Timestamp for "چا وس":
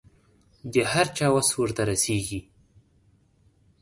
1.17-1.49